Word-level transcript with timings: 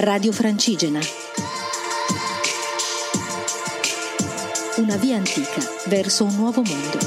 Radio 0.00 0.30
Francigena. 0.30 1.00
Una 4.76 4.96
via 4.96 5.16
antica 5.16 5.60
verso 5.86 6.22
un 6.22 6.36
nuovo 6.36 6.62
mondo. 6.62 6.98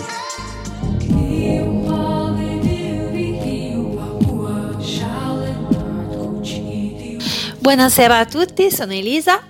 Buonasera 7.60 8.18
a 8.18 8.26
tutti, 8.26 8.70
sono 8.70 8.92
Elisa 8.92 9.42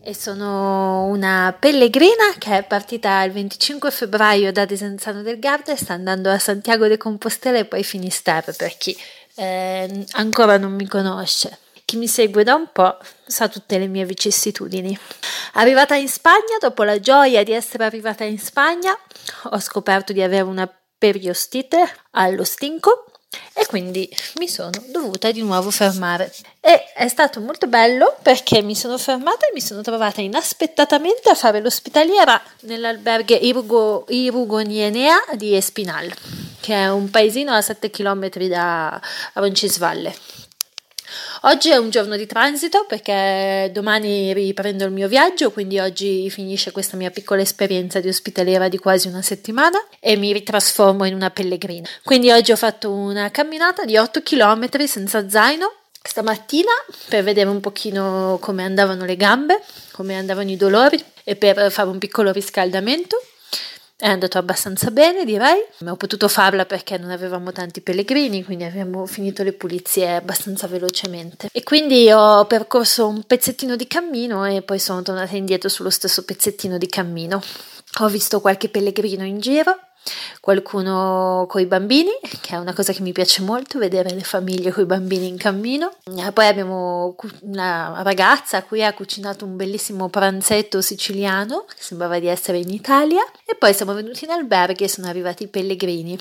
e 0.00 0.14
sono 0.14 1.04
una 1.04 1.54
pellegrina 1.58 2.32
che 2.38 2.56
è 2.56 2.64
partita 2.64 3.22
il 3.24 3.32
25 3.32 3.90
febbraio 3.90 4.50
da 4.50 4.64
Desenzano 4.64 5.20
del 5.20 5.38
Garda 5.38 5.72
e 5.72 5.76
sta 5.76 5.92
andando 5.92 6.30
a 6.30 6.38
Santiago 6.38 6.88
de 6.88 6.96
Compostela 6.96 7.58
e 7.58 7.66
poi 7.66 7.84
Finisterre 7.84 8.54
per 8.54 8.78
chi 8.78 8.96
eh, 9.34 10.06
ancora 10.12 10.56
non 10.56 10.72
mi 10.72 10.86
conosce. 10.86 11.58
Chi 11.92 11.98
mi 11.98 12.08
segue 12.08 12.42
da 12.42 12.54
un 12.54 12.68
po' 12.72 12.96
sa 13.26 13.48
tutte 13.48 13.76
le 13.76 13.86
mie 13.86 14.06
vicissitudini. 14.06 14.98
Arrivata 15.52 15.94
in 15.94 16.08
Spagna, 16.08 16.56
dopo 16.58 16.84
la 16.84 16.98
gioia 16.98 17.42
di 17.42 17.52
essere 17.52 17.84
arrivata 17.84 18.24
in 18.24 18.38
Spagna, 18.38 18.98
ho 19.50 19.60
scoperto 19.60 20.14
di 20.14 20.22
avere 20.22 20.44
una 20.44 20.66
periostite 20.96 21.86
allo 22.12 22.44
stinco 22.44 23.04
e 23.52 23.66
quindi 23.66 24.08
mi 24.38 24.48
sono 24.48 24.70
dovuta 24.86 25.30
di 25.32 25.42
nuovo 25.42 25.70
fermare. 25.70 26.32
E 26.62 26.94
è 26.94 27.08
stato 27.08 27.40
molto 27.40 27.66
bello 27.66 28.16
perché 28.22 28.62
mi 28.62 28.74
sono 28.74 28.96
fermata 28.96 29.44
e 29.44 29.50
mi 29.52 29.60
sono 29.60 29.82
trovata 29.82 30.22
inaspettatamente 30.22 31.28
a 31.28 31.34
fare 31.34 31.60
l'ospitaliera 31.60 32.40
nell'alberghe 32.60 33.34
Irugo, 33.34 34.06
Irugonienea 34.08 35.18
di 35.34 35.54
Espinal, 35.54 36.10
che 36.58 36.72
è 36.72 36.90
un 36.90 37.10
paesino 37.10 37.52
a 37.52 37.60
7 37.60 37.90
km 37.90 38.30
da 38.48 38.98
Roncisvalle. 39.34 40.41
Oggi 41.42 41.70
è 41.70 41.76
un 41.76 41.90
giorno 41.90 42.16
di 42.16 42.26
transito 42.26 42.84
perché 42.86 43.70
domani 43.72 44.32
riprendo 44.32 44.84
il 44.84 44.92
mio 44.92 45.08
viaggio, 45.08 45.50
quindi 45.50 45.78
oggi 45.78 46.30
finisce 46.30 46.70
questa 46.70 46.96
mia 46.96 47.10
piccola 47.10 47.40
esperienza 47.40 48.00
di 48.00 48.08
ospitaliera 48.08 48.68
di 48.68 48.78
quasi 48.78 49.08
una 49.08 49.22
settimana 49.22 49.78
e 49.98 50.16
mi 50.16 50.32
ritrasformo 50.32 51.04
in 51.04 51.14
una 51.14 51.30
pellegrina. 51.30 51.88
Quindi 52.04 52.30
oggi 52.30 52.52
ho 52.52 52.56
fatto 52.56 52.90
una 52.92 53.30
camminata 53.30 53.84
di 53.84 53.96
8 53.96 54.22
km 54.22 54.84
senza 54.84 55.28
zaino 55.28 55.72
stamattina 56.02 56.72
per 57.08 57.22
vedere 57.22 57.48
un 57.48 57.60
pochino 57.60 58.38
come 58.40 58.64
andavano 58.64 59.04
le 59.04 59.16
gambe, 59.16 59.62
come 59.92 60.16
andavano 60.16 60.50
i 60.50 60.56
dolori 60.56 61.02
e 61.24 61.36
per 61.36 61.70
fare 61.70 61.88
un 61.88 61.98
piccolo 61.98 62.32
riscaldamento. 62.32 63.16
È 64.02 64.08
andato 64.08 64.36
abbastanza 64.36 64.90
bene, 64.90 65.24
direi. 65.24 65.64
Ho 65.86 65.94
potuto 65.94 66.26
farla 66.26 66.66
perché 66.66 66.98
non 66.98 67.10
avevamo 67.10 67.52
tanti 67.52 67.82
pellegrini, 67.82 68.42
quindi 68.42 68.64
abbiamo 68.64 69.06
finito 69.06 69.44
le 69.44 69.52
pulizie 69.52 70.16
abbastanza 70.16 70.66
velocemente. 70.66 71.48
E 71.52 71.62
quindi 71.62 72.10
ho 72.10 72.44
percorso 72.46 73.06
un 73.06 73.22
pezzettino 73.22 73.76
di 73.76 73.86
cammino 73.86 74.44
e 74.44 74.62
poi 74.62 74.80
sono 74.80 75.02
tornata 75.02 75.36
indietro 75.36 75.68
sullo 75.68 75.88
stesso 75.88 76.24
pezzettino 76.24 76.78
di 76.78 76.88
cammino. 76.88 77.40
Ho 78.00 78.08
visto 78.08 78.40
qualche 78.40 78.68
pellegrino 78.68 79.24
in 79.24 79.38
giro, 79.38 79.78
qualcuno 80.40 81.46
con 81.48 81.60
i 81.60 81.66
bambini, 81.66 82.10
che 82.40 82.54
è 82.54 82.58
una 82.58 82.72
cosa 82.72 82.92
che 82.92 83.00
mi 83.02 83.12
piace 83.12 83.42
molto, 83.42 83.78
vedere 83.78 84.12
le 84.12 84.22
famiglie 84.22 84.72
con 84.72 84.82
i 84.82 84.86
bambini 84.86 85.28
in 85.28 85.36
cammino. 85.36 85.92
Poi 86.32 86.46
abbiamo 86.46 87.14
una 87.42 88.02
ragazza 88.02 88.56
a 88.56 88.62
cui 88.62 88.84
ha 88.84 88.92
cucinato 88.92 89.44
un 89.44 89.56
bellissimo 89.56 90.08
pranzetto 90.08 90.80
siciliano, 90.80 91.64
che 91.68 91.82
sembrava 91.82 92.18
di 92.18 92.26
essere 92.26 92.58
in 92.58 92.70
Italia, 92.70 93.22
e 93.44 93.54
poi 93.54 93.72
siamo 93.72 93.94
venuti 93.94 94.24
in 94.24 94.30
alberghe 94.30 94.84
e 94.84 94.88
sono 94.88 95.06
arrivati 95.06 95.44
i 95.44 95.48
pellegrini. 95.48 96.18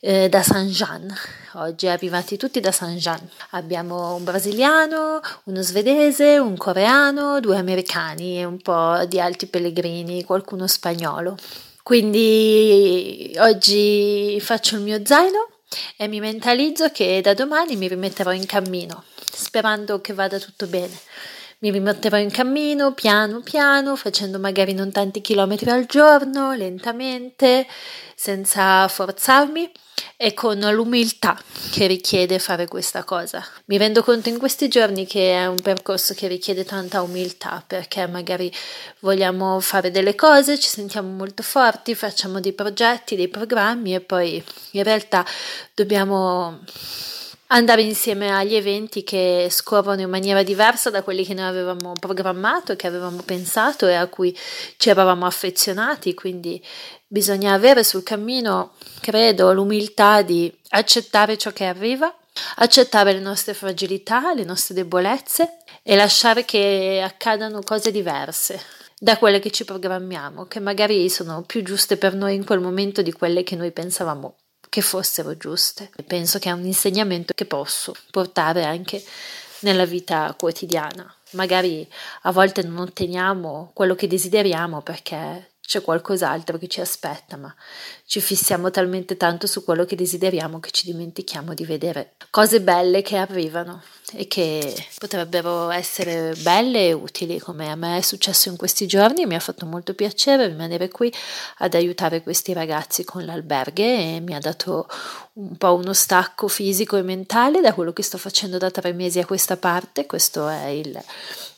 Eh, 0.00 0.28
da 0.28 0.44
San 0.44 0.68
Jean, 0.68 1.12
oggi 1.54 1.88
arrivati 1.88 2.36
tutti 2.36 2.60
da 2.60 2.70
San 2.70 2.94
Jean. 2.94 3.18
Abbiamo 3.50 4.14
un 4.14 4.22
brasiliano, 4.22 5.20
uno 5.44 5.60
svedese, 5.60 6.38
un 6.38 6.56
coreano, 6.56 7.40
due 7.40 7.56
americani 7.56 8.38
e 8.38 8.44
un 8.44 8.58
po' 8.58 9.04
di 9.08 9.20
altri 9.20 9.48
pellegrini, 9.48 10.22
qualcuno 10.22 10.68
spagnolo. 10.68 11.36
Quindi 11.88 13.34
oggi 13.38 14.38
faccio 14.42 14.76
il 14.76 14.82
mio 14.82 15.00
zaino 15.06 15.48
e 15.96 16.06
mi 16.06 16.20
mentalizzo 16.20 16.90
che 16.90 17.22
da 17.22 17.32
domani 17.32 17.76
mi 17.76 17.88
rimetterò 17.88 18.30
in 18.30 18.44
cammino, 18.44 19.04
sperando 19.24 19.98
che 20.02 20.12
vada 20.12 20.38
tutto 20.38 20.66
bene. 20.66 20.94
Mi 21.60 21.72
rimetterò 21.72 22.16
in 22.18 22.30
cammino 22.30 22.94
piano 22.94 23.40
piano, 23.40 23.96
facendo 23.96 24.38
magari 24.38 24.74
non 24.74 24.92
tanti 24.92 25.20
chilometri 25.20 25.70
al 25.70 25.86
giorno, 25.86 26.54
lentamente, 26.54 27.66
senza 28.14 28.86
forzarmi 28.86 29.68
e 30.16 30.34
con 30.34 30.60
l'umiltà 30.60 31.36
che 31.72 31.88
richiede 31.88 32.38
fare 32.38 32.68
questa 32.68 33.02
cosa. 33.02 33.44
Mi 33.64 33.76
rendo 33.76 34.04
conto 34.04 34.28
in 34.28 34.38
questi 34.38 34.68
giorni 34.68 35.04
che 35.04 35.32
è 35.32 35.46
un 35.46 35.60
percorso 35.60 36.14
che 36.14 36.28
richiede 36.28 36.64
tanta 36.64 37.02
umiltà 37.02 37.64
perché 37.66 38.06
magari 38.06 38.52
vogliamo 39.00 39.58
fare 39.58 39.90
delle 39.90 40.14
cose, 40.14 40.60
ci 40.60 40.68
sentiamo 40.68 41.08
molto 41.08 41.42
forti, 41.42 41.96
facciamo 41.96 42.38
dei 42.38 42.52
progetti, 42.52 43.16
dei 43.16 43.28
programmi 43.28 43.96
e 43.96 44.00
poi 44.00 44.40
in 44.72 44.84
realtà 44.84 45.26
dobbiamo 45.74 46.60
andare 47.48 47.82
insieme 47.82 48.30
agli 48.30 48.54
eventi 48.54 49.04
che 49.04 49.48
scorrono 49.50 50.00
in 50.00 50.10
maniera 50.10 50.42
diversa 50.42 50.90
da 50.90 51.02
quelli 51.02 51.24
che 51.24 51.34
noi 51.34 51.46
avevamo 51.46 51.92
programmato, 51.98 52.76
che 52.76 52.86
avevamo 52.86 53.22
pensato 53.24 53.86
e 53.86 53.94
a 53.94 54.06
cui 54.06 54.36
ci 54.76 54.90
eravamo 54.90 55.24
affezionati, 55.24 56.14
quindi 56.14 56.62
bisogna 57.06 57.54
avere 57.54 57.84
sul 57.84 58.02
cammino, 58.02 58.72
credo, 59.00 59.52
l'umiltà 59.52 60.22
di 60.22 60.52
accettare 60.70 61.38
ciò 61.38 61.50
che 61.52 61.64
arriva, 61.64 62.14
accettare 62.56 63.12
le 63.12 63.20
nostre 63.20 63.54
fragilità, 63.54 64.34
le 64.34 64.44
nostre 64.44 64.74
debolezze 64.74 65.58
e 65.82 65.96
lasciare 65.96 66.44
che 66.44 67.00
accadano 67.02 67.62
cose 67.62 67.90
diverse 67.90 68.60
da 68.98 69.16
quelle 69.16 69.38
che 69.38 69.50
ci 69.50 69.64
programmiamo, 69.64 70.46
che 70.46 70.60
magari 70.60 71.08
sono 71.08 71.42
più 71.42 71.62
giuste 71.62 71.96
per 71.96 72.14
noi 72.14 72.34
in 72.34 72.44
quel 72.44 72.60
momento 72.60 73.00
di 73.00 73.12
quelle 73.12 73.42
che 73.42 73.56
noi 73.56 73.70
pensavamo 73.70 74.36
che 74.68 74.80
fossero 74.80 75.36
giuste. 75.36 75.90
Penso 76.06 76.38
che 76.38 76.48
è 76.48 76.52
un 76.52 76.64
insegnamento 76.64 77.32
che 77.34 77.46
posso 77.46 77.94
portare 78.10 78.64
anche 78.64 79.02
nella 79.60 79.84
vita 79.84 80.34
quotidiana. 80.38 81.12
Magari 81.32 81.88
a 82.22 82.32
volte 82.32 82.62
non 82.62 82.78
otteniamo 82.78 83.70
quello 83.74 83.94
che 83.94 84.06
desideriamo 84.06 84.80
perché 84.82 85.50
c'è 85.60 85.82
qualcos'altro 85.82 86.56
che 86.56 86.66
ci 86.66 86.80
aspetta, 86.80 87.36
ma 87.36 87.54
ci 88.06 88.22
fissiamo 88.22 88.70
talmente 88.70 89.18
tanto 89.18 89.46
su 89.46 89.64
quello 89.64 89.84
che 89.84 89.96
desideriamo 89.96 90.60
che 90.60 90.70
ci 90.70 90.86
dimentichiamo 90.86 91.52
di 91.52 91.66
vedere 91.66 92.14
cose 92.30 92.62
belle 92.62 93.02
che 93.02 93.16
arrivano 93.16 93.82
e 94.14 94.26
che 94.26 94.86
potrebbero 94.98 95.70
essere 95.70 96.34
belle 96.38 96.88
e 96.88 96.92
utili, 96.92 97.38
come 97.38 97.70
a 97.70 97.74
me 97.74 97.98
è 97.98 98.00
successo 98.00 98.48
in 98.48 98.56
questi 98.56 98.86
giorni. 98.86 99.26
Mi 99.26 99.34
ha 99.34 99.40
fatto 99.40 99.66
molto 99.66 99.94
piacere 99.94 100.46
rimanere 100.46 100.88
qui 100.88 101.12
ad 101.58 101.74
aiutare 101.74 102.22
questi 102.22 102.52
ragazzi 102.52 103.04
con 103.04 103.24
l'alberghe 103.24 104.16
e 104.16 104.20
mi 104.20 104.34
ha 104.34 104.38
dato 104.38 104.88
un 105.34 105.56
po' 105.56 105.74
uno 105.74 105.92
stacco 105.92 106.48
fisico 106.48 106.96
e 106.96 107.02
mentale 107.02 107.60
da 107.60 107.74
quello 107.74 107.92
che 107.92 108.02
sto 108.02 108.18
facendo 108.18 108.58
da 108.58 108.70
tre 108.70 108.92
mesi 108.92 109.18
a 109.18 109.26
questa 109.26 109.56
parte. 109.56 110.06
Questo 110.06 110.48
è 110.48 110.66
il 110.66 110.98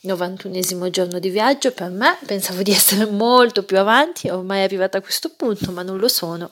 91 0.01 0.91
giorno 0.91 1.19
di 1.19 1.31
viaggio 1.31 1.73
per 1.73 1.91
me. 1.91 2.19
Pensavo 2.27 2.63
di 2.63 2.73
essere 2.73 3.07
molto 3.07 3.63
più 3.63 3.79
avanti, 3.79 4.29
ormai 4.29 4.61
è 4.61 4.65
arrivata 4.65 4.99
a 4.99 5.03
questo 5.03 5.31
punto, 5.37 5.73
ma 5.73 5.83
non 5.83 5.99
lo 5.99 6.09
sono 6.09 6.51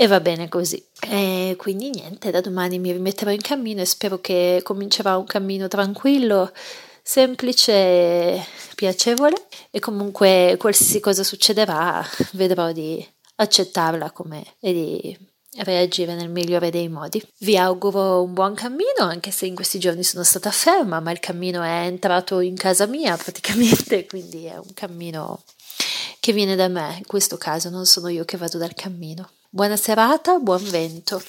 e 0.00 0.06
va 0.06 0.20
bene 0.20 0.48
così. 0.48 0.80
E 1.00 1.56
quindi 1.58 1.90
niente, 1.90 2.30
da 2.30 2.40
domani 2.40 2.78
mi 2.78 2.92
rimetterò 2.92 3.32
in 3.32 3.40
cammino 3.40 3.80
e 3.80 3.84
spero 3.84 4.20
che 4.20 4.60
comincerà 4.62 5.16
un 5.16 5.26
cammino 5.26 5.66
tranquillo, 5.66 6.52
semplice 7.02 8.40
piacevole 8.76 9.34
e 9.72 9.80
comunque 9.80 10.54
qualsiasi 10.56 11.00
cosa 11.00 11.24
succederà 11.24 12.06
vedrò 12.34 12.70
di 12.70 13.04
accettarla 13.36 14.12
come 14.12 14.44
e 14.60 14.72
di 14.72 15.18
reagire 15.64 16.14
nel 16.14 16.30
migliore 16.30 16.70
dei 16.70 16.88
modi. 16.88 17.20
Vi 17.38 17.58
auguro 17.58 18.22
un 18.22 18.34
buon 18.34 18.54
cammino, 18.54 19.00
anche 19.00 19.32
se 19.32 19.46
in 19.46 19.56
questi 19.56 19.80
giorni 19.80 20.04
sono 20.04 20.22
stata 20.22 20.52
ferma, 20.52 21.00
ma 21.00 21.10
il 21.10 21.18
cammino 21.18 21.60
è 21.62 21.86
entrato 21.86 22.38
in 22.38 22.54
casa 22.54 22.86
mia 22.86 23.16
praticamente, 23.16 24.06
quindi 24.08 24.44
è 24.44 24.56
un 24.56 24.72
cammino 24.74 25.42
che 26.20 26.32
viene 26.32 26.54
da 26.54 26.68
me, 26.68 26.94
in 26.98 27.06
questo 27.06 27.36
caso 27.36 27.68
non 27.68 27.84
sono 27.84 28.06
io 28.06 28.24
che 28.24 28.36
vado 28.36 28.58
dal 28.58 28.74
cammino. 28.74 29.28
Buona 29.50 29.76
serata, 29.76 30.38
buon 30.38 30.62
vento. 30.70 31.22